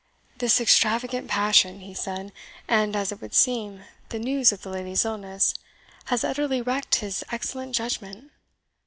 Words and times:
"This 0.39 0.59
extravagant 0.59 1.27
passion," 1.29 1.81
he 1.81 1.93
said, 1.93 2.33
"and, 2.67 2.95
as 2.95 3.11
it 3.11 3.21
would 3.21 3.35
seem, 3.35 3.83
the 4.09 4.17
news 4.17 4.51
of 4.51 4.63
the 4.63 4.71
lady's 4.71 5.05
illness, 5.05 5.53
has 6.05 6.23
utterly 6.23 6.59
wrecked 6.59 6.95
his 6.95 7.23
excellent 7.31 7.75
judgment. 7.75 8.31